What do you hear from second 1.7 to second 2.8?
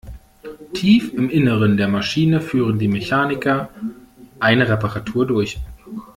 der Maschine führen